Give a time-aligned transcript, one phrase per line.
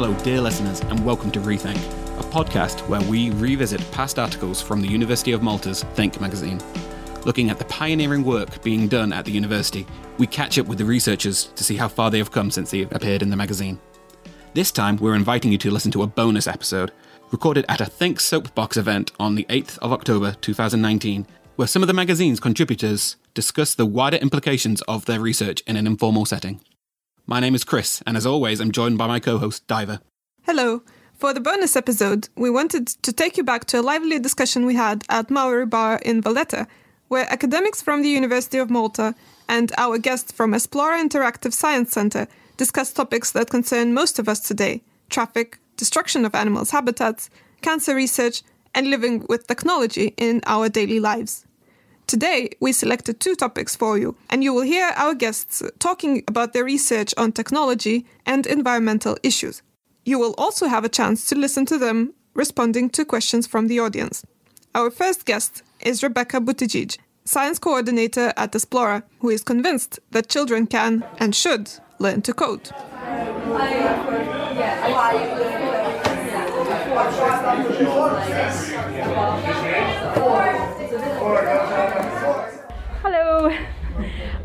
[0.00, 1.76] Hello, dear listeners, and welcome to Rethink,
[2.20, 6.60] a podcast where we revisit past articles from the University of Malta's Think magazine.
[7.24, 9.84] Looking at the pioneering work being done at the university,
[10.16, 12.82] we catch up with the researchers to see how far they have come since they
[12.82, 13.80] appeared in the magazine.
[14.54, 16.92] This time, we're inviting you to listen to a bonus episode,
[17.32, 21.88] recorded at a Think Soapbox event on the 8th of October 2019, where some of
[21.88, 26.60] the magazine's contributors discuss the wider implications of their research in an informal setting.
[27.30, 30.00] My name is Chris, and as always, I'm joined by my co host, Daiva.
[30.44, 30.82] Hello.
[31.18, 34.76] For the bonus episode, we wanted to take you back to a lively discussion we
[34.76, 36.66] had at Mauri Bar in Valletta,
[37.08, 39.14] where academics from the University of Malta
[39.46, 44.40] and our guest from Esplora Interactive Science Center discussed topics that concern most of us
[44.40, 47.28] today traffic, destruction of animals' habitats,
[47.60, 48.42] cancer research,
[48.74, 51.44] and living with technology in our daily lives.
[52.08, 56.54] Today, we selected two topics for you, and you will hear our guests talking about
[56.54, 59.60] their research on technology and environmental issues.
[60.06, 63.78] You will also have a chance to listen to them responding to questions from the
[63.80, 64.24] audience.
[64.74, 70.66] Our first guest is Rebecca Buttigieg, science coordinator at Esplora, who is convinced that children
[70.66, 72.70] can and should learn to code.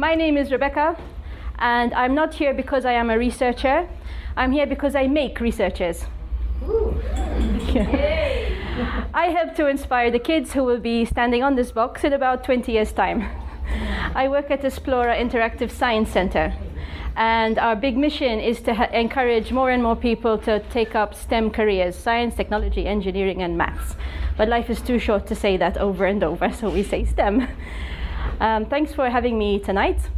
[0.03, 0.97] My name is Rebecca,
[1.59, 3.87] and I'm not here because I am a researcher.
[4.35, 6.03] I'm here because I make researchers.
[9.13, 12.43] I help to inspire the kids who will be standing on this box in about
[12.43, 13.29] 20 years' time.
[14.13, 16.53] I work at Esplora Interactive Science Center,
[17.15, 18.71] and our big mission is to
[19.03, 23.95] encourage more and more people to take up STEM careers science, technology, engineering, and maths.
[24.35, 27.47] But life is too short to say that over and over, so we say STEM.
[28.39, 30.09] Um, thanks for having me tonight.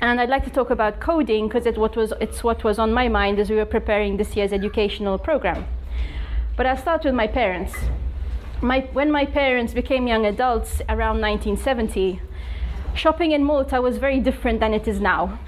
[0.00, 1.76] And I'd like to talk about coding because it
[2.20, 5.66] it's what was on my mind as we were preparing this year's educational program.
[6.56, 7.74] But I'll start with my parents.
[8.62, 12.20] My, when my parents became young adults around 1970,
[12.94, 15.38] shopping in Malta was very different than it is now.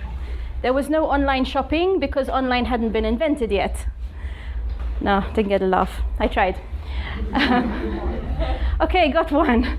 [0.63, 3.87] There was no online shopping because online hadn't been invented yet.
[5.01, 6.01] No, didn't get a laugh.
[6.19, 6.61] I tried.
[8.81, 9.79] okay, got one.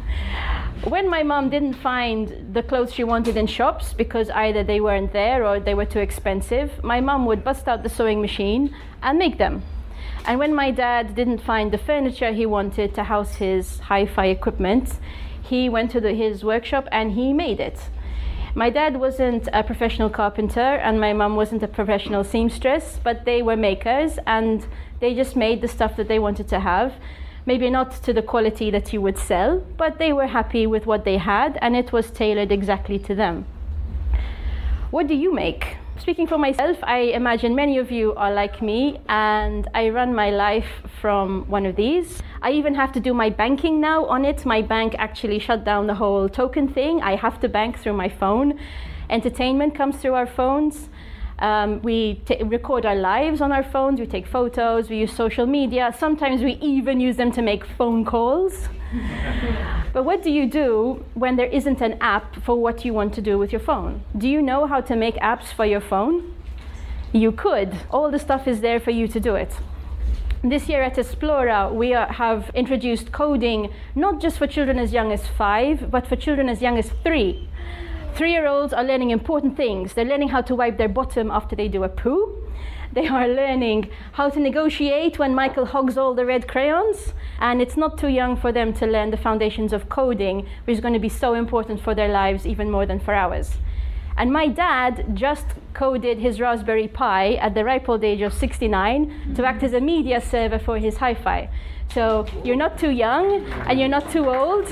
[0.85, 5.13] When my mom didn't find the clothes she wanted in shops because either they weren't
[5.13, 9.17] there or they were too expensive, my mom would bust out the sewing machine and
[9.17, 9.63] make them.
[10.25, 14.25] And when my dad didn't find the furniture he wanted to house his hi fi
[14.25, 14.99] equipment,
[15.41, 17.79] he went to the, his workshop and he made it.
[18.53, 23.41] My dad wasn't a professional carpenter and my mom wasn't a professional seamstress, but they
[23.41, 24.67] were makers and
[24.99, 26.93] they just made the stuff that they wanted to have.
[27.45, 31.03] Maybe not to the quality that you would sell, but they were happy with what
[31.03, 33.45] they had and it was tailored exactly to them.
[34.91, 35.77] What do you make?
[35.97, 40.31] Speaking for myself, I imagine many of you are like me, and I run my
[40.31, 42.21] life from one of these.
[42.41, 44.45] I even have to do my banking now on it.
[44.45, 47.01] My bank actually shut down the whole token thing.
[47.01, 48.59] I have to bank through my phone.
[49.09, 50.89] Entertainment comes through our phones.
[51.39, 55.93] Um, we record our lives on our phones, we take photos, we use social media.
[55.97, 58.69] Sometimes we even use them to make phone calls.
[59.93, 63.21] but what do you do when there isn't an app for what you want to
[63.21, 64.03] do with your phone?
[64.17, 66.35] Do you know how to make apps for your phone?
[67.11, 67.75] You could.
[67.91, 69.53] All the stuff is there for you to do it.
[70.43, 75.11] This year at Esplora, we are, have introduced coding not just for children as young
[75.11, 77.47] as five, but for children as young as three.
[78.15, 79.93] Three year olds are learning important things.
[79.93, 82.47] They're learning how to wipe their bottom after they do a poo.
[82.91, 87.15] They are learning how to negotiate when Michael hogs all the red crayons.
[87.39, 90.79] And it's not too young for them to learn the foundations of coding, which is
[90.79, 93.57] going to be so important for their lives, even more than for ours.
[94.15, 99.33] And my dad just coded his Raspberry Pi at the ripe old age of 69
[99.33, 101.49] to act as a media server for his hi fi.
[101.91, 104.67] So you're not too young and you're not too old.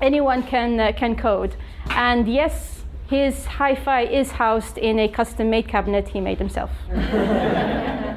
[0.00, 1.56] Anyone can, uh, can code.
[1.90, 6.70] And yes, his hi fi is housed in a custom made cabinet he made himself.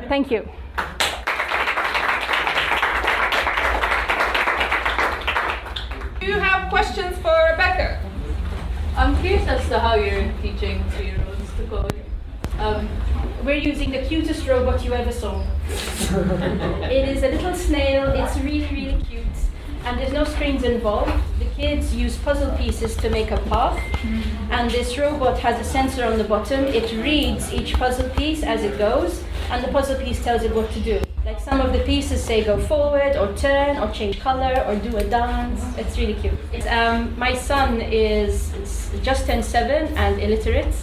[0.07, 0.47] Thank you.
[6.21, 7.99] Do you have questions for Rebecca?
[8.95, 11.93] I'm curious as to how you're teaching three-year-olds to code.
[12.59, 12.87] Um,
[13.43, 15.43] We're using the cutest robot you ever saw.
[15.67, 19.25] it is a little snail, it's really, really cute,
[19.83, 21.11] and there's no screens involved.
[21.55, 23.79] The kids use puzzle pieces to make a path,
[24.49, 26.63] and this robot has a sensor on the bottom.
[26.65, 30.71] It reads each puzzle piece as it goes, and the puzzle piece tells it what
[30.71, 31.01] to do.
[31.25, 34.97] Like some of the pieces say go forward, or turn, or change color, or do
[34.97, 35.61] a dance.
[35.77, 36.33] It's really cute.
[36.51, 38.51] It's, um, my son is
[39.03, 40.73] just turned seven and illiterate.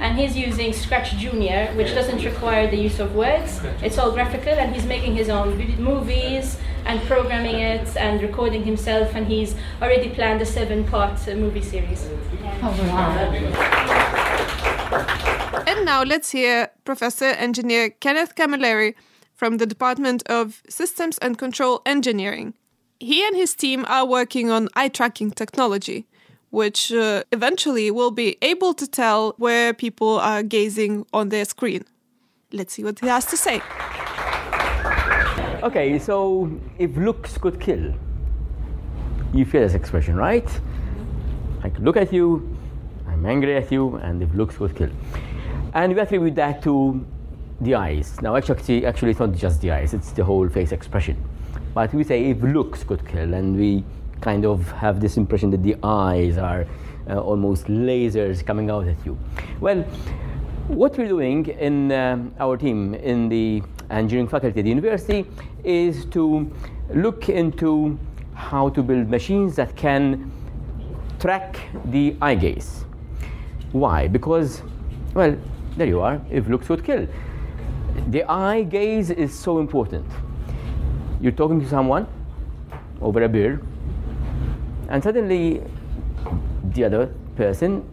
[0.00, 3.60] and he's using Scratch Junior, which doesn't require the use of words.
[3.82, 9.14] It's all graphical, and he's making his own movies and programming it and recording himself,
[9.14, 12.06] and he's already planned a seven-part uh, movie series.
[15.66, 18.94] And now let's hear Professor Engineer Kenneth Camilleri
[19.34, 22.54] from the Department of Systems and Control Engineering.
[23.00, 26.06] He and his team are working on eye tracking technology,
[26.50, 31.84] which uh, eventually will be able to tell where people are gazing on their screen.
[32.52, 33.60] Let's see what he has to say.
[35.64, 37.94] Okay, so if looks could kill,
[39.32, 40.46] you feel this expression, right?
[41.62, 42.54] I could look at you,
[43.08, 44.90] I'm angry at you, and if looks could kill.
[45.72, 47.02] And we attribute that to
[47.62, 48.20] the eyes.
[48.20, 51.16] Now, actually, actually, it's not just the eyes; it's the whole face expression.
[51.72, 53.84] But we say if looks could kill, and we
[54.20, 56.66] kind of have this impression that the eyes are
[57.08, 59.16] uh, almost lasers coming out at you.
[59.60, 59.82] Well,
[60.68, 65.26] what we're doing in um, our team in the engineering faculty at the university
[65.62, 66.50] is to
[66.92, 67.98] look into
[68.34, 70.30] how to build machines that can
[71.18, 72.84] track the eye gaze.
[73.72, 74.08] Why?
[74.08, 74.62] Because,
[75.14, 75.36] well,
[75.76, 77.06] there you are, if looks would kill.
[78.10, 80.06] The eye gaze is so important.
[81.20, 82.06] You're talking to someone
[83.00, 83.60] over a beer,
[84.88, 85.62] and suddenly
[86.74, 87.88] the other person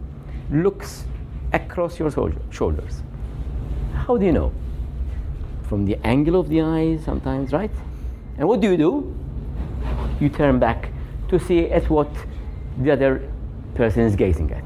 [0.50, 1.04] looks
[1.52, 3.02] across your shoulders.
[3.94, 4.52] How do you know?
[5.72, 7.70] From the angle of the eye, sometimes, right?
[8.36, 9.16] And what do you do?
[10.20, 10.90] You turn back
[11.30, 12.10] to see at what
[12.76, 13.26] the other
[13.74, 14.64] person is gazing at.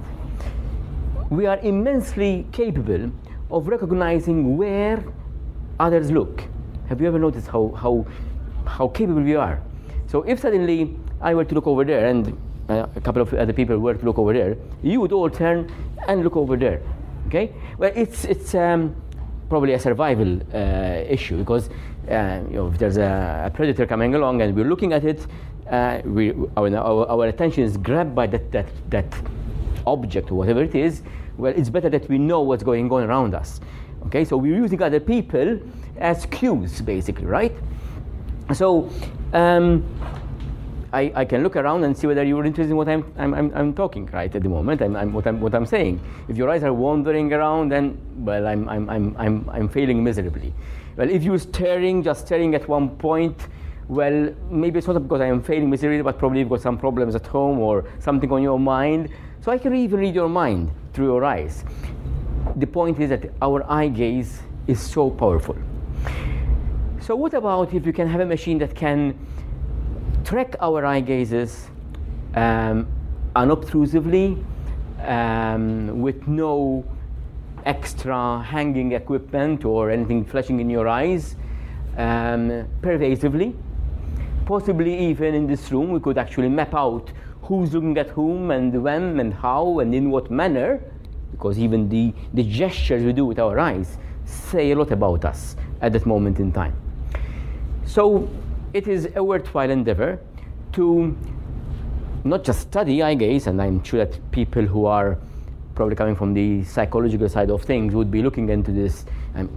[1.31, 3.13] We are immensely capable
[3.53, 5.05] of recognizing where
[5.79, 6.43] others look.
[6.89, 8.05] Have you ever noticed how, how,
[8.65, 9.63] how capable we are?
[10.09, 12.37] So if suddenly I were to look over there and
[12.69, 15.73] uh, a couple of other people were to look over there, you would all turn
[16.09, 16.83] and look over there.
[17.29, 17.53] Okay?
[17.79, 18.97] Well, it's, it's um,
[19.49, 21.69] probably a survival uh, issue because
[22.11, 25.27] uh, you know, if there's a, predator coming along and we're looking at it,
[25.71, 29.13] uh, we, our, our, our, attention is grabbed by that, that, that
[29.87, 31.03] object or whatever it is.
[31.37, 33.61] Well, it's better that we know what's going on around us.
[34.07, 35.61] Okay, so we're using other people
[35.99, 37.53] as cues, basically, right?
[38.55, 38.89] So
[39.33, 39.85] um,
[40.93, 43.53] I, I, can look around and see whether you're interested in what I'm, I'm, I'm,
[43.55, 46.01] I'm talking right at the moment, I'm, I'm, what, I'm, what I'm saying.
[46.29, 50.55] If your eyes are wandering around, then, well, I'm, I'm, I'm, I'm, I'm failing miserably.
[50.97, 53.49] Well, if you're staring, just staring at one point,
[53.89, 57.15] well, maybe it's not because I am failing miserably, but probably you've got some problems
[57.15, 59.11] at home or something on your mind.
[59.41, 61.65] So I can even read your mind through your eyes.
[62.57, 65.57] The point is that our eye gaze is so powerful.
[67.01, 69.17] So, what about if you can have a machine that can
[70.27, 71.69] track our eye gazes
[72.35, 72.89] um,
[73.37, 74.45] unobtrusively
[75.05, 76.85] um, with no
[77.65, 81.37] extra hanging equipment or anything flashing in your eyes
[81.97, 83.55] um, pervasively?
[84.47, 87.13] Possibly, even in this room, we could actually map out
[87.43, 90.81] who's looking at whom and when and how and in what manner,
[91.31, 95.55] because even the, the gestures we do with our eyes say a lot about us
[95.81, 96.75] at that moment in time.
[97.85, 98.29] So
[98.77, 100.19] it is a worthwhile endeavor
[100.73, 101.17] to
[102.25, 105.17] not just study eye gaze, and I'm sure that people who are
[105.75, 109.49] probably coming from the psychological side of things would be looking into this, and,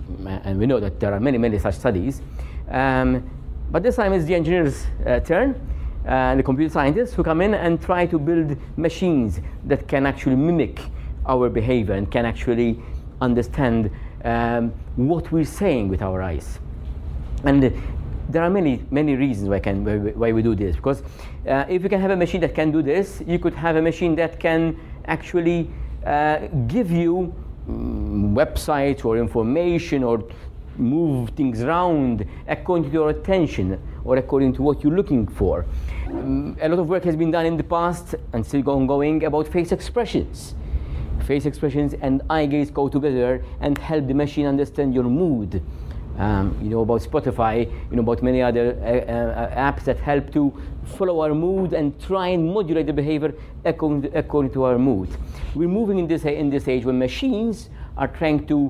[0.46, 2.22] and we know that there are many, many such studies.
[2.70, 3.30] Um,
[3.72, 5.56] but this time it's the engineer's uh, turn,
[6.06, 10.06] and uh, the computer scientists who come in and try to build machines that can
[10.06, 10.80] actually mimic
[11.26, 12.80] our behavior and can actually
[13.20, 13.92] understand
[14.24, 16.60] um, what we're saying with our eyes.
[17.44, 17.62] And
[18.30, 19.84] there are many, many reasons why, can,
[20.18, 20.76] why we do this.
[20.76, 21.02] Because
[21.48, 23.82] uh, if you can have a machine that can do this, you could have a
[23.82, 25.70] machine that can actually
[26.06, 27.34] uh, give you
[27.68, 30.24] um, websites or information or
[30.78, 35.66] move things around according to your attention or according to what you're looking for.
[36.08, 39.48] Um, a lot of work has been done in the past and still ongoing about
[39.48, 40.54] face expressions.
[41.26, 45.62] Face expressions and eye gaze go together and help the machine understand your mood.
[46.20, 50.34] Um, you know about Spotify, you know about many other uh, uh, apps that help
[50.34, 50.54] to
[50.98, 53.34] follow our mood and try and modulate the behavior
[53.64, 55.10] according to, according to our mood.
[55.56, 58.70] We're moving in this in this age when machines are trying to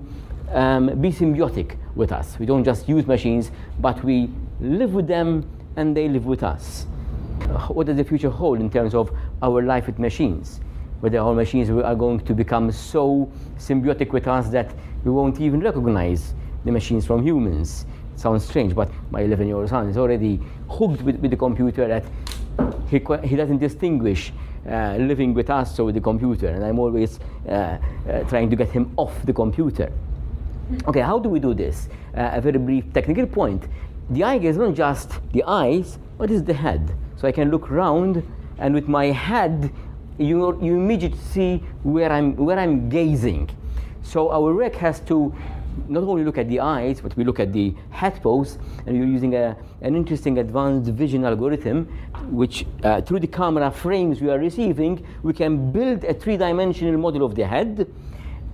[0.52, 2.38] um, be symbiotic with us.
[2.38, 4.30] We don't just use machines, but we
[4.62, 6.86] live with them and they live with us.
[7.70, 10.60] What does the future hold in terms of our life with machines?
[11.00, 14.72] Whether our machines are going to become so symbiotic with us that
[15.04, 16.36] we won't even recognize
[16.66, 17.86] the machines from humans.
[18.14, 20.40] It sounds strange, but my 11 year old son is already
[20.70, 22.04] hooked with, with the computer that
[22.90, 24.34] he, he doesn't distinguish
[24.68, 27.78] uh, living with us, or with the computer, and I'm always uh,
[28.10, 29.92] uh, trying to get him off the computer.
[30.88, 31.88] Okay, how do we do this?
[32.16, 33.68] Uh, a very brief technical point.
[34.10, 36.96] The eye is not just the eyes, but it's the head.
[37.16, 38.24] So I can look round,
[38.58, 39.72] and with my head,
[40.18, 43.50] you, you immediately see where I'm, where I'm gazing.
[44.04, 45.34] So our rec has to
[45.88, 49.08] not only look at the eyes, but we look at the head pose, and we're
[49.08, 51.86] using a, an interesting advanced vision algorithm,
[52.30, 57.24] which uh, through the camera frames we are receiving, we can build a three-dimensional model
[57.24, 57.88] of the head,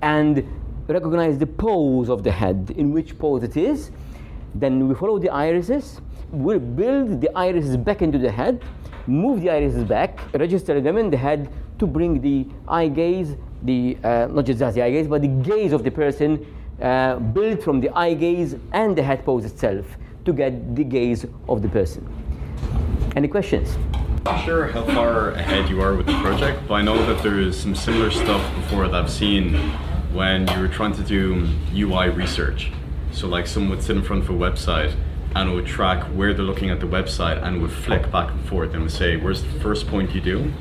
[0.02, 0.48] and
[0.88, 3.92] recognize the pose of the head, in which pose it is.
[4.54, 6.00] Then we follow the irises,
[6.32, 8.64] we'll build the irises back into the head,
[9.08, 13.98] move the irises back, register them in the head to bring the eye gaze, the
[14.04, 16.46] uh, not just the eye gaze, but the gaze of the person
[16.82, 19.86] uh, built from the eye gaze and the head pose itself
[20.26, 22.08] to get the gaze of the person.
[23.16, 23.78] Any questions?
[24.26, 27.58] Not sure how far ahead you are with the project, but I know that there's
[27.58, 29.54] some similar stuff before that I've seen
[30.14, 32.72] when you were trying to do UI research.
[33.12, 34.96] So like someone would sit in front of a website
[35.36, 38.44] and it would track where they're looking at the website and would flick back and
[38.48, 40.52] forth and would say, where's the first point you do?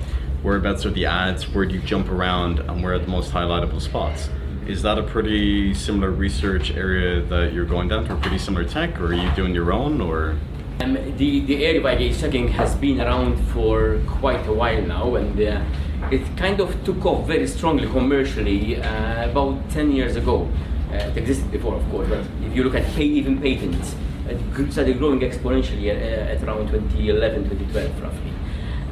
[0.42, 1.48] Whereabouts are the ads?
[1.48, 2.58] Where do you jump around?
[2.58, 4.28] And where are the most highlightable spots?
[4.66, 8.98] Is that a pretty similar research area that you're going down for pretty similar tech
[8.98, 10.38] or are you doing your own or?
[10.80, 15.16] Um, the, the area of gaze tracking has been around for quite a while now
[15.16, 15.62] and uh,
[16.10, 20.48] it kind of took off very strongly commercially uh, about 10 years ago.
[20.90, 23.94] Uh, it existed before, of course, but if you look at pay, even patents,
[24.28, 28.33] it started growing exponentially at, uh, at around 2011, 2012 roughly.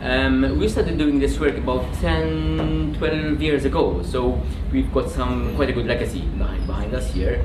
[0.02, 4.42] Um, we started doing this work about 10, 12 years ago, so
[4.72, 7.40] we've got some quite a good legacy behind, behind us here.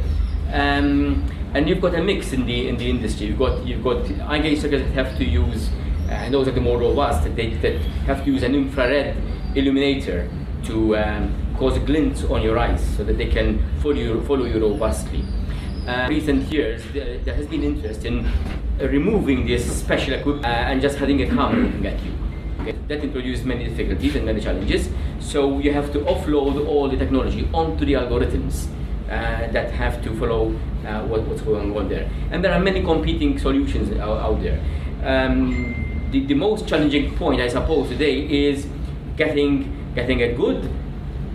[0.52, 1.24] Um,
[1.54, 3.28] and you've got a mix in the in the industry.
[3.28, 5.70] You've got you've got eye gaze trackers that have to use,
[6.10, 7.26] uh, and those are the more robust.
[7.26, 9.16] That they that have to use an infrared
[9.54, 10.28] illuminator
[10.64, 14.46] to um, cause a glint on your eyes, so that they can follow you follow
[14.46, 15.24] you robustly.
[15.88, 18.28] Uh, recent years, there, there, has been interest in
[18.80, 22.27] removing this special equipment uh, and just having a camera looking at you.
[22.68, 22.78] Okay?
[22.88, 24.90] That introduces many difficulties and many challenges.
[25.20, 28.68] So you have to offload all the technology onto the algorithms.
[29.10, 30.54] Uh, that have to follow
[30.86, 32.12] uh, what, what's going on there.
[32.30, 34.60] And there are many competing solutions out, out there.
[35.02, 38.68] Um, the, the most challenging point, I suppose, today is
[39.16, 40.70] getting, getting a good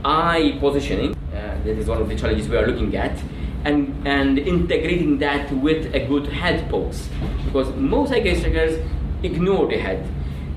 [0.05, 1.17] eye positioning.
[1.33, 3.19] Uh, that is one of the challenges we are looking at.
[3.65, 7.09] And, and integrating that with a good head pose.
[7.47, 8.87] Because most eye trackers
[9.23, 10.07] ignore the head.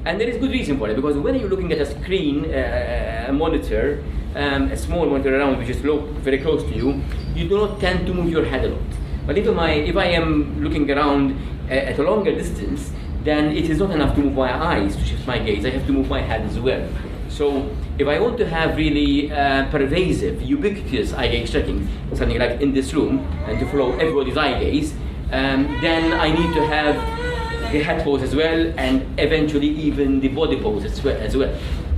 [0.06, 3.26] And there is good reason for it, because when you're looking at a screen, uh,
[3.28, 4.04] a monitor,
[4.36, 7.02] um, a small monitor around which is low, very close to you,
[7.34, 8.82] you do not tend to move your head a lot.
[9.26, 11.36] But if, my, if I am looking around
[11.70, 12.92] uh, at a longer distance,
[13.24, 15.66] then it is not enough to move my eyes to shift my gaze.
[15.66, 16.88] I have to move my head as well.
[17.28, 22.62] So if I want to have really uh, pervasive, ubiquitous eye gaze tracking, something like
[22.62, 24.94] in this room, and to follow everybody's eye gaze,
[25.32, 27.25] um, then I need to have
[27.72, 31.18] the head pose as well, and eventually even the body pose as well.
[31.18, 31.56] As well.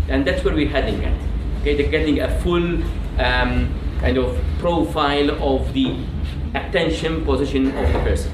[0.10, 1.20] And that's where we're heading at.
[1.62, 2.84] Okay, they're getting a full
[3.20, 5.98] um, kind of profile of the
[6.54, 8.32] attention position of the person.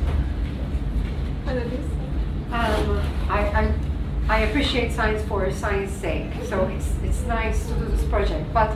[2.52, 3.74] Um, I, I,
[4.30, 8.70] I appreciate science for science sake, so it's, it's nice to do this project, but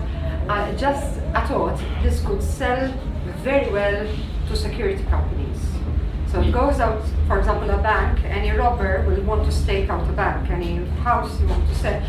[0.50, 2.92] uh, just I thought this could sell
[3.44, 4.08] very well
[4.48, 5.47] to security companies.
[6.38, 10.08] So it goes out, for example, a bank, any robber will want to stake out
[10.08, 12.00] a bank, any house you want to sell,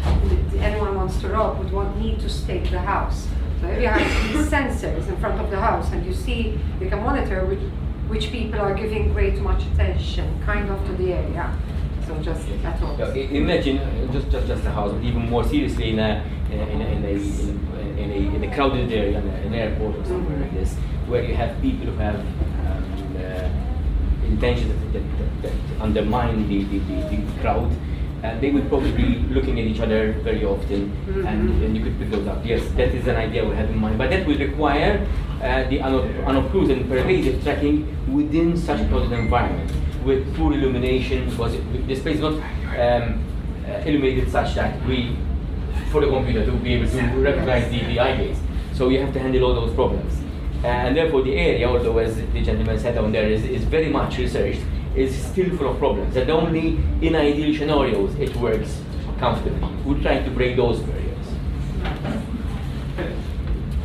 [0.58, 3.26] anyone wants to rob would want, need to stake the house.
[3.62, 6.90] So if you have these sensors in front of the house and you see, you
[6.90, 7.60] can monitor which,
[8.08, 11.58] which people are giving great much attention, kind of to the area.
[12.06, 12.98] So just at all.
[12.98, 16.60] Yeah, imagine uh, just, just just a house, but even more seriously in a in
[16.60, 20.04] a, in a, in a, in a, in a crowded area, in an airport or
[20.04, 20.74] somewhere like this,
[21.06, 22.47] where you have people who have uh,
[24.28, 27.70] intentions that, that, that, undermine the, the, the, the crowd.
[28.22, 31.26] And they would probably be looking at each other very often, Mm-hmm.
[31.26, 32.44] and, and you could pick those up.
[32.44, 35.06] Yes, that is an idea we have in mind, but that will require
[35.40, 39.70] uh, the uno- unobtrusive and pervasive tracking within such a crowded environment
[40.04, 43.24] with poor illumination, because it, the space is not um,
[43.66, 45.16] uh, illuminated such that we,
[45.92, 48.38] for the computer to be able to recognize the, the eye gaze.
[48.74, 50.12] So you have to handle all those problems.
[50.64, 54.18] And therefore the area, although as the gentleman said down there, is, is very much
[54.18, 54.60] researched,
[54.96, 56.16] is still full of problems.
[56.16, 58.80] And only in ideal scenarios it works
[59.18, 59.68] comfortably.
[59.84, 61.26] We're trying to break those barriers.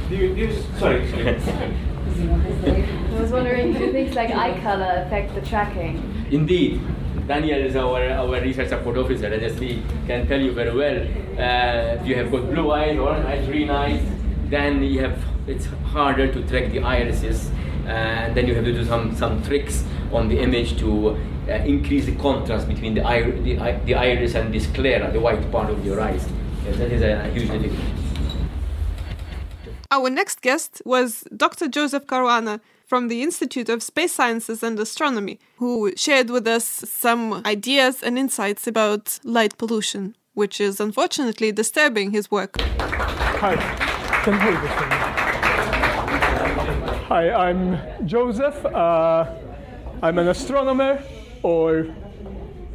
[0.09, 1.73] Do you, do you, sorry, sorry.
[2.15, 6.25] I was wondering, do things like eye color affect the tracking?
[6.31, 6.81] Indeed,
[7.27, 10.97] Daniel is our, our research support officer, and as he can tell you very well,
[11.39, 14.01] uh, if you have got blue eyes, orange eyes, green eyes,
[14.49, 17.49] then you have it's harder to track the irises,
[17.85, 21.17] and then you have to do some, some tricks on the image to
[21.49, 25.51] uh, increase the contrast between the, ir- the, the iris and the sclera, the white
[25.51, 26.27] part of your eyes.
[26.65, 28.03] Yes, that is a, a huge difficulty.
[29.91, 31.67] Our next guest was Dr.
[31.67, 37.43] Joseph Caruana from the Institute of Space Sciences and Astronomy, who shared with us some
[37.45, 42.59] ideas and insights about light pollution, which is unfortunately disturbing his work.
[42.59, 43.55] Hi,
[47.13, 47.77] Hi, I'm
[48.07, 48.65] Joseph.
[48.65, 49.35] Uh,
[50.01, 50.99] I'm an astronomer
[51.43, 51.81] or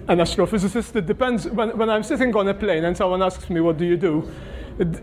[0.07, 0.95] an astrophysicist.
[0.95, 1.49] It depends.
[1.49, 4.31] When, when I'm sitting on a plane and someone asks me, What do you do?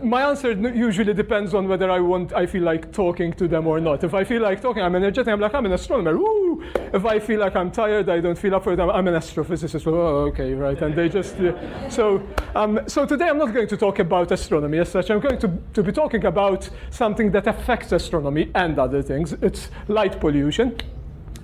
[0.02, 3.82] My answer usually depends on whether I want, I feel like talking to them or
[3.82, 4.06] not.
[4.06, 5.32] If I feel like talking, I'm energetic.
[5.32, 6.18] I'm like, I'm an astronomer.
[6.18, 6.64] Woo!
[6.94, 8.80] If I feel like I'm tired, I don't feel up for it.
[8.80, 9.86] I'm, I'm an astrophysicist.
[9.88, 10.82] Oh, okay, right.
[10.82, 14.78] And they just uh, so um, so today I'm not going to talk about astronomy
[14.78, 15.12] as such.
[15.12, 19.34] I'm going to to be talking about something that affects astronomy and other things.
[19.42, 20.78] It's light pollution.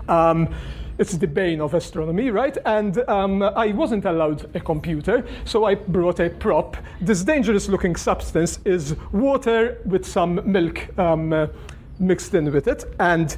[0.08, 0.54] Um,
[0.98, 2.58] it's the bane of astronomy, right?
[2.66, 6.78] And um, I wasn't allowed a computer, so I brought a prop.
[7.00, 11.48] This dangerous looking substance is water with some milk um, uh,
[12.00, 12.84] mixed in with it.
[13.00, 13.36] And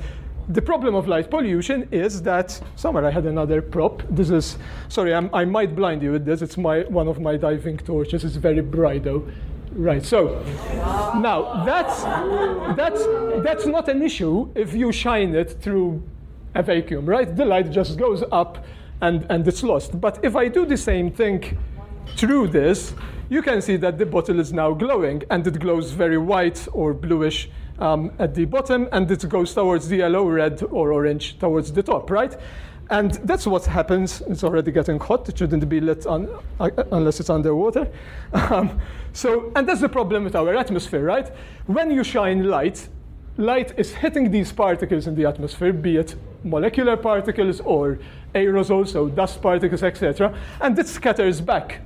[0.49, 4.03] the problem of light pollution is that somewhere I had another prop.
[4.09, 4.57] This is,
[4.89, 6.41] sorry, I'm, I might blind you with this.
[6.41, 8.23] It's my, one of my diving torches.
[8.23, 9.25] It's very bright though.
[9.71, 10.43] Right, so
[11.19, 12.03] now that's,
[12.75, 13.03] that's,
[13.43, 16.03] that's not an issue if you shine it through
[16.55, 17.35] a vacuum, right?
[17.35, 18.65] The light just goes up
[19.01, 19.99] and, and it's lost.
[19.99, 21.57] But if I do the same thing
[22.15, 22.93] through this,
[23.29, 26.93] you can see that the bottle is now glowing and it glows very white or
[26.93, 31.71] bluish um, at the bottom and it goes towards the yellow, red, or orange towards
[31.71, 32.37] the top, right?
[32.89, 34.21] And that's what happens.
[34.27, 35.27] It's already getting hot.
[35.29, 36.29] It shouldn't be lit on,
[36.59, 37.87] uh, unless it's underwater.
[38.33, 38.79] Um,
[39.13, 41.31] so, and that's the problem with our atmosphere, right?
[41.67, 42.87] When you shine light,
[43.37, 47.99] light is hitting these particles in the atmosphere, be it molecular particles or
[48.35, 51.81] aerosols, so dust particles, etc., and it scatters back.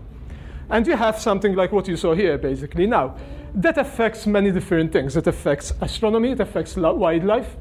[0.69, 2.87] And you have something like what you saw here, basically.
[2.87, 3.15] Now,
[3.55, 5.15] that affects many different things.
[5.15, 7.55] It affects astronomy, it affects wildlife.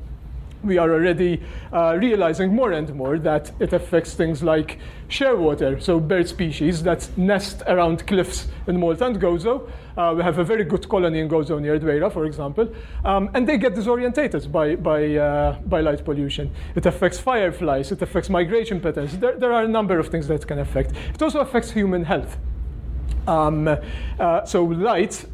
[0.67, 1.41] We are already
[1.73, 7.09] uh, realizing more and more that it affects things like shearwater, so bird species that
[7.17, 9.71] nest around cliffs in Malta and Gozo.
[9.97, 12.69] Uh, we have a very good colony in Gozo near Dwejra, for example,
[13.05, 16.51] um, and they get disorientated by, by, uh, by light pollution.
[16.75, 19.17] It affects fireflies, it affects migration patterns.
[19.19, 20.93] There, there are a number of things that can affect.
[21.15, 22.37] It also affects human health.
[23.29, 25.25] Um, uh, so light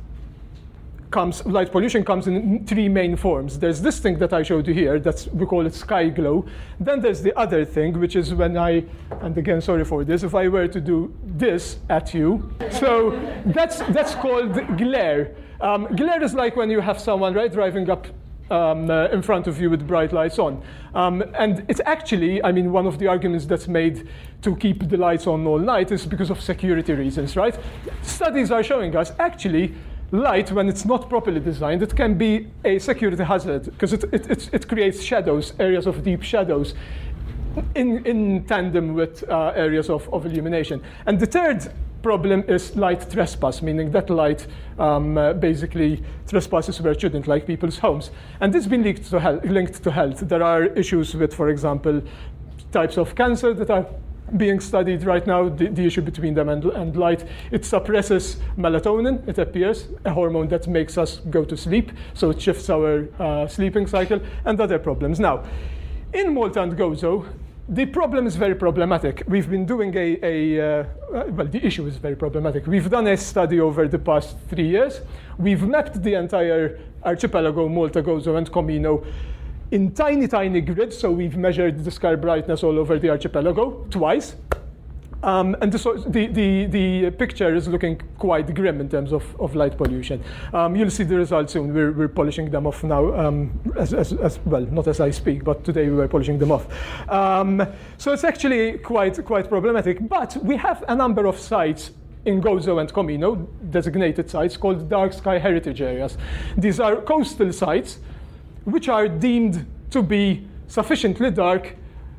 [1.13, 3.59] comes, light pollution comes in three main forms.
[3.59, 6.45] There's this thing that I showed you here, that's, we call it sky glow.
[6.81, 8.85] Then there's the other thing, which is when I,
[9.21, 12.53] and again, sorry for this, if I were to do this at you.
[12.71, 13.11] So
[13.47, 15.37] that's, that's called glare.
[15.61, 18.07] Um, glare is like when you have someone, right, driving up
[18.51, 20.63] um, uh, in front of you with bright lights on.
[20.95, 24.09] Um, and it's actually, I mean, one of the arguments that's made
[24.43, 27.57] to keep the lights on all night is because of security reasons, right?
[28.03, 29.75] Studies are showing us actually
[30.13, 34.31] light, when it's not properly designed, it can be a security hazard because it, it,
[34.31, 36.75] it, it creates shadows, areas of deep shadows.
[37.75, 40.83] In, in tandem with uh, areas of, of illumination.
[41.05, 41.71] And the third
[42.03, 44.47] problem is light trespass, meaning that light
[44.79, 48.11] um, uh, basically trespasses where it shouldn't, like people's homes.
[48.41, 50.21] And this has been linked to, health, linked to health.
[50.21, 52.01] There are issues with, for example,
[52.73, 53.87] types of cancer that are
[54.37, 57.25] being studied right now, the, the issue between them and, and light.
[57.51, 62.41] It suppresses melatonin, it appears, a hormone that makes us go to sleep, so it
[62.41, 65.21] shifts our uh, sleeping cycle, and other problems.
[65.21, 65.45] Now,
[66.13, 67.27] in Malta and Gozo,
[67.69, 69.23] the problem is very problematic.
[69.29, 70.85] We've been doing a, a uh,
[71.29, 72.67] well, the issue is very problematic.
[72.67, 75.01] We've done a study over the past three years.
[75.39, 79.07] We've mapped the entire archipelago, Malta, Gozo, and Comino
[79.73, 80.97] in tiny, tiny grids.
[80.97, 84.37] So we've measured the sky brightness all over the archipelago twice.
[85.25, 89.79] Um, and the, the, the, picture is looking quite grim in terms of, of light
[89.79, 90.21] pollution.
[90.53, 91.73] Um, you'll see the results soon.
[91.73, 95.45] We're, we're polishing them off now, um, as, as, as well, not as I speak,
[95.45, 96.67] but today we were polishing them off.
[97.09, 97.65] Um,
[97.99, 100.09] so it's actually quite, quite problematic.
[100.09, 101.93] But we have a number of sites
[102.25, 106.19] in Gozo and Comino, designated sites called dark sky heritage areas.
[106.57, 108.01] These are coastal sites
[108.65, 111.77] which are deemed to be sufficiently dark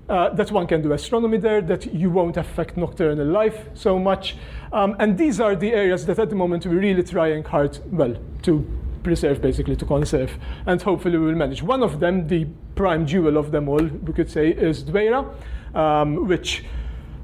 [0.10, 4.36] uh, that one can do astronomy there, that you won't affect nocturnal life so much.
[4.72, 8.16] Um, and these are the areas that at the moment we're really trying hard, well,
[8.44, 8.66] to
[9.04, 10.38] preserve, basically, to conserve.
[10.66, 11.64] And hopefully we will manage.
[11.64, 15.34] One of them, the prime jewel of them all, we could say, is Dwejra,
[15.76, 16.66] um, which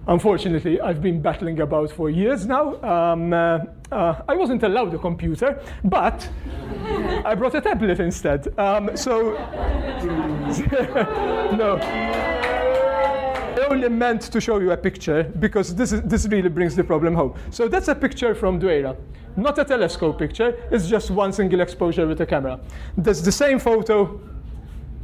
[0.08, 2.82] unfortunately, I've been battling about for years now.
[2.82, 3.60] Um, uh,
[3.92, 6.28] uh, I wasn't allowed a computer, but
[7.26, 8.48] I brought a tablet instead.
[8.58, 9.34] Um, so,
[11.58, 11.80] no.
[13.60, 16.84] I only meant to show you a picture because this, is, this really brings the
[16.84, 17.36] problem home.
[17.52, 18.96] So that's a picture from Dwejra.
[19.36, 22.60] Not a telescope picture, it's just one single exposure with a camera.
[22.98, 24.20] That's the same photo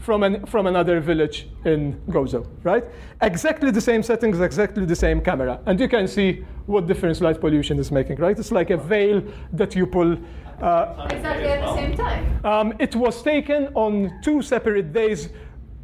[0.06, 2.84] from, an, from another village in Gozo, right?
[3.22, 5.60] Exactly the same settings, exactly the same camera.
[5.66, 8.38] And you can see what difference light pollution is making, right?
[8.38, 9.24] It's like a veil
[9.54, 10.18] that you pull.
[10.62, 12.46] Uh, exactly at the same time?
[12.46, 15.30] Um, it was taken on two separate days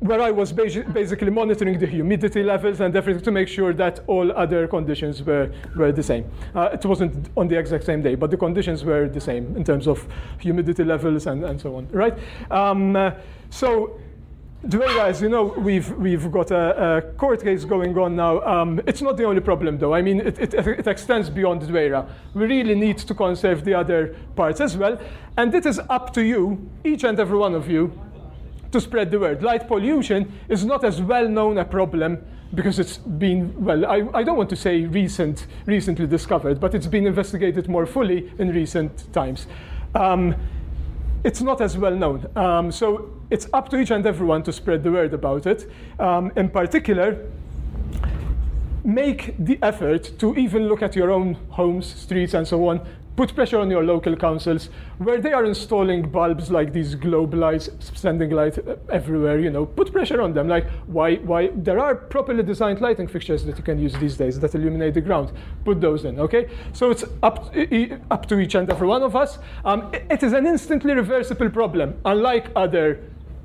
[0.01, 4.31] where I was basically monitoring the humidity levels and everything to make sure that all
[4.31, 6.25] other conditions were, were the same.
[6.55, 9.63] Uh, it wasn't on the exact same day, but the conditions were the same in
[9.63, 10.07] terms of
[10.39, 12.17] humidity levels and, and so on, right?
[12.49, 13.11] Um, uh,
[13.51, 13.99] so
[14.69, 18.41] Today, guys, you know, we've, we've got a, a court case going on now.
[18.41, 19.95] Um, it's not the only problem, though.
[19.95, 22.07] I mean, it, it, it extends beyond Dwejra.
[22.35, 25.01] We really need to conserve the other parts as well.
[25.35, 27.91] And it is up to you, each and every one of you,
[28.71, 29.41] to spread the word.
[29.41, 34.21] Light pollution is not as well known a problem because it's been, well, I, I
[34.21, 39.11] don't want to say recent, recently discovered, but it's been investigated more fully in recent
[39.11, 39.47] times.
[39.95, 40.35] Um,
[41.23, 42.27] it's not as well known.
[42.35, 45.71] Um, so it's up to each and everyone to spread the word about it.
[45.99, 47.27] Um, in particular,
[48.83, 52.81] make the effort to even look at your own homes, streets, and so on
[53.15, 57.69] put pressure on your local councils where they are installing bulbs like these globe lights
[57.93, 58.57] sending light
[58.89, 60.47] everywhere you know put pressure on them.
[60.47, 64.39] Like why why there are properly designed lighting fixtures that you can use these days
[64.39, 65.31] that illuminate the ground.
[65.65, 66.49] Put those in okay?
[66.73, 67.53] So it's up
[68.09, 69.39] up to each and every one of us.
[69.65, 72.99] Um, it is an instantly reversible problem unlike other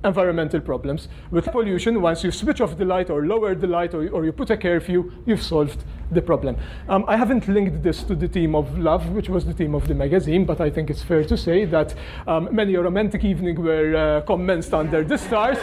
[0.07, 1.09] environmental problems.
[1.31, 4.33] With pollution, once you switch off the light or lower the light or, or you
[4.33, 6.57] put a curfew, you've solved the problem.
[6.88, 9.88] Um, I haven't linked this to the theme of love, which was the theme of
[9.88, 11.95] the magazine, but I think it's fair to say that
[12.27, 15.59] um, many a romantic evening were uh, commenced under the stars.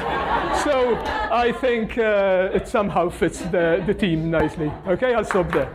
[0.63, 0.95] so
[1.31, 4.71] I think uh, it somehow fits the, the theme nicely.
[4.87, 5.71] Okay, I'll stop there.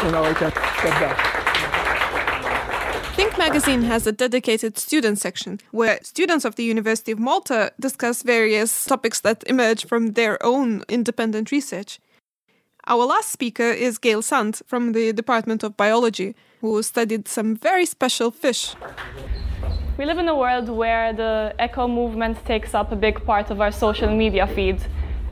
[0.00, 1.35] So now I can step back.
[3.48, 8.84] Magazine has a dedicated student section where students of the University of Malta discuss various
[8.84, 12.00] topics that emerge from their own independent research.
[12.88, 17.86] Our last speaker is Gail Sant from the Department of Biology, who studied some very
[17.86, 18.74] special fish.
[19.96, 23.60] We live in a world where the eco movement takes up a big part of
[23.60, 24.80] our social media feed.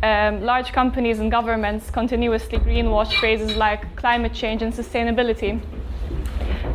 [0.05, 5.61] Um, large companies and governments continuously greenwash phrases like climate change and sustainability.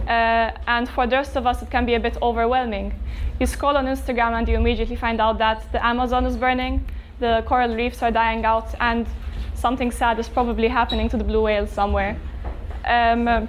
[0.10, 2.92] Uh, and for the rest of us, it can be a bit overwhelming.
[3.40, 6.84] You scroll on Instagram and you immediately find out that the Amazon is burning,
[7.20, 9.06] the coral reefs are dying out, and
[9.54, 12.20] something sad is probably happening to the blue whales somewhere.
[12.86, 13.48] Um,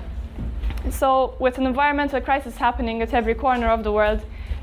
[0.90, 4.20] so, with an environmental crisis happening at every corner of the world,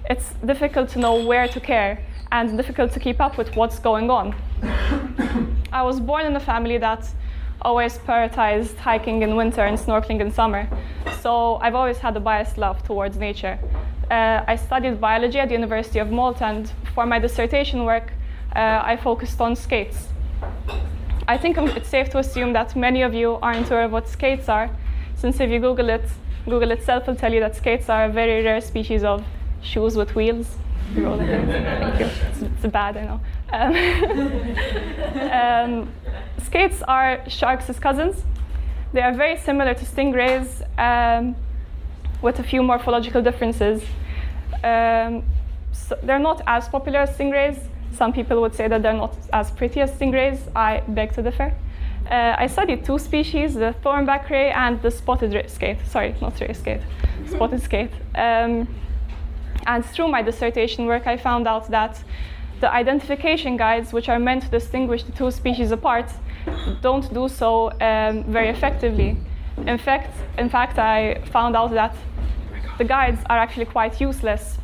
[0.07, 4.11] it's difficult to know where to care and difficult to keep up with what's going
[4.11, 4.35] on.
[5.71, 7.09] I was born in a family that
[7.61, 10.67] always prioritized hiking in winter and snorkeling in summer.
[11.21, 13.59] So I've always had a biased love towards nature.
[14.09, 18.13] Uh, I studied biology at the University of Malta, and for my dissertation work,
[18.55, 20.07] uh, I focused on skates.
[21.27, 24.47] I think it's safe to assume that many of you aren't aware of what skates
[24.47, 24.69] are,
[25.15, 26.05] since if you Google it,
[26.45, 29.25] Google itself will tell you that skates are a very rare species of
[29.61, 30.55] shoes with wheels.
[30.95, 33.19] It's, it's bad, I know.
[33.51, 33.73] Um,
[35.83, 35.89] um,
[36.47, 38.15] skates are sharks' cousins.
[38.93, 40.49] They are very similar to stingrays
[40.87, 41.35] um,
[42.21, 43.83] with a few morphological differences.
[44.63, 45.23] Um,
[45.71, 47.57] so they're not as popular as stingrays.
[47.99, 50.39] Some people would say that they're not as pretty as stingrays.
[50.55, 51.53] I beg to differ.
[52.09, 55.79] Uh, I studied two species, the thornback ray and the spotted ray skate.
[55.85, 56.83] Sorry, not ray skate,
[57.33, 57.95] spotted skate.
[58.15, 58.67] Um,
[59.65, 61.93] and through my dissertation work, I found out that
[62.61, 66.09] the identification guides, which are meant to distinguish the two species apart,
[66.81, 69.17] don't do so um, very effectively.
[69.65, 71.95] In fact, in fact, I found out that
[72.77, 74.57] the guides are actually quite useless.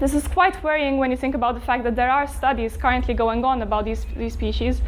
[0.00, 3.14] This is quite worrying when you think about the fact that there are studies currently
[3.14, 4.80] going on about these, these species,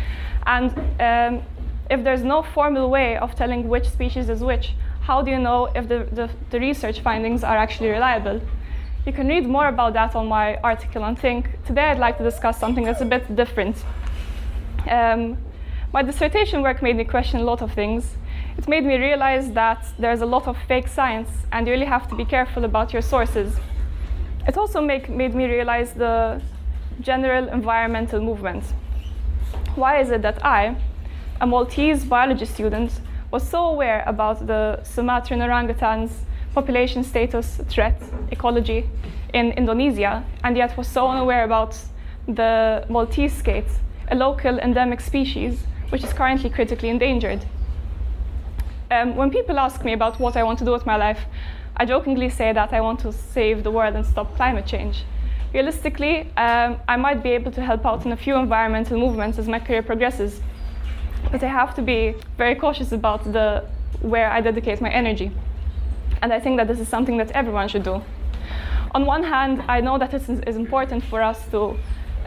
[0.46, 1.42] and um,
[1.90, 5.66] if there's no formal way of telling which species is which, how do you know
[5.74, 8.40] if the, the, the research findings are actually reliable?
[9.06, 11.48] You can read more about that on my article on Think.
[11.66, 13.76] Today I'd like to discuss something that's a bit different.
[14.88, 15.36] Um,
[15.92, 18.14] my dissertation work made me question a lot of things.
[18.57, 22.09] It made me realize that there's a lot of fake science and you really have
[22.11, 23.57] to be careful about your sources.
[24.46, 26.40] It also make, made me realize the
[27.00, 28.64] general environmental movement.
[29.74, 30.76] Why is it that I,
[31.40, 33.00] a Maltese biology student,
[33.33, 36.12] was so aware about the Sumatran orangutans'
[36.55, 38.00] population status, threat,
[38.31, 38.88] ecology
[39.35, 41.76] in Indonesia, and yet was so unaware about
[42.29, 43.70] the Maltese skate,
[44.09, 47.44] a local endemic species which is currently critically endangered.
[48.90, 51.20] Um, when people ask me about what I want to do with my life,
[51.76, 55.05] I jokingly say that I want to save the world and stop climate change.
[55.55, 59.48] Realistically, um, I might be able to help out in a few environmental movements as
[59.48, 60.40] my career progresses,
[61.33, 63.64] but I have to be very cautious about the,
[64.00, 65.31] where I dedicate my energy.
[66.22, 68.03] And I think that this is something that everyone should do.
[68.92, 71.76] On one hand, I know that it is important for us to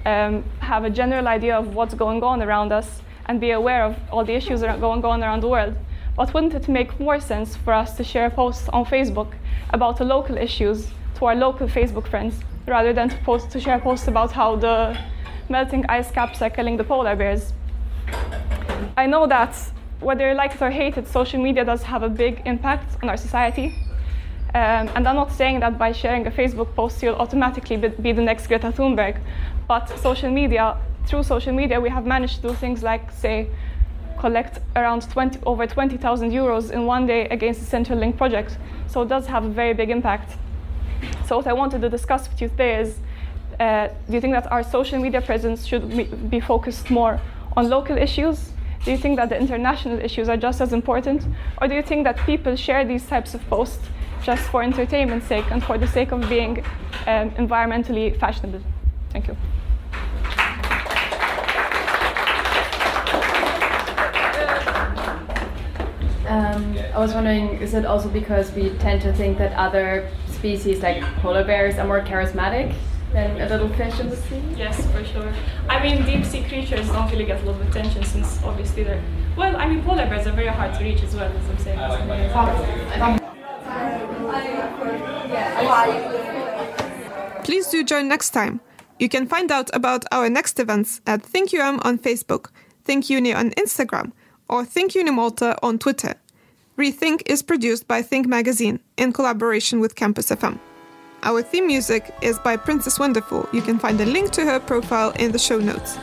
[0.05, 3.95] um, have a general idea of what's going on around us and be aware of
[4.11, 5.75] all the issues going on around the world.
[6.15, 9.33] But wouldn't it make more sense for us to share posts on Facebook
[9.71, 12.35] about the local issues to our local Facebook friends
[12.67, 14.97] rather than to, post, to share posts about how the
[15.49, 17.53] melting ice caps are killing the polar bears?
[18.95, 19.55] I know that
[19.99, 23.09] whether you like it or hate it, social media does have a big impact on
[23.09, 23.73] our society.
[24.55, 28.11] Um, and I'm not saying that by sharing a Facebook post you'll automatically be, be
[28.11, 29.19] the next Greta Thunberg,
[29.67, 33.47] but social media, through social media, we have managed to do things like, say,
[34.19, 38.57] collect around 20, over 20,000 euros in one day against the Central Link project.
[38.87, 40.37] So it does have a very big impact.
[41.25, 42.99] So what I wanted to discuss with you today is,
[43.59, 47.19] uh, do you think that our social media presence should be focused more
[47.55, 48.51] on local issues?
[48.85, 51.25] Do you think that the international issues are just as important?
[51.61, 53.85] Or do you think that people share these types of posts
[54.23, 56.59] just for entertainment's sake and for the sake of being
[57.07, 58.61] um, environmentally fashionable?
[59.11, 59.37] Thank you.
[66.33, 70.81] Um, I was wondering, is it also because we tend to think that other species
[70.81, 72.73] like polar bears are more charismatic
[73.11, 74.41] than a little fish in the sea?
[74.57, 75.31] Yes, for sure.
[75.69, 79.03] I mean, deep sea creatures don't really get a lot of attention since obviously they're.
[79.37, 81.77] Well, I mean, polar bears are very hard to reach as well, as I'm saying.
[87.43, 88.59] Please do join next time.
[88.97, 92.49] You can find out about our next events at ThinkUM on Facebook,
[92.87, 94.13] ThinkUni on Instagram,
[94.49, 96.15] or ThinkUni Malta on Twitter.
[96.77, 100.57] Rethink is produced by Think Magazine in collaboration with Campus FM.
[101.21, 103.47] Our theme music is by Princess Wonderful.
[103.53, 105.97] You can find a link to her profile in the show notes.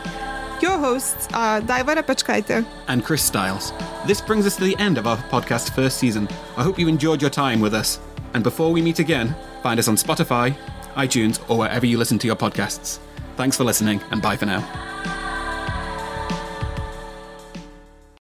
[0.63, 3.73] Your hosts are Daiva Repechkaite and Chris Stiles.
[4.07, 6.29] This brings us to the end of our podcast first season.
[6.57, 7.99] I hope you enjoyed your time with us.
[8.35, 10.55] And before we meet again, find us on Spotify,
[10.95, 13.01] iTunes, or wherever you listen to your podcasts.
[13.37, 15.20] Thanks for listening, and bye for now.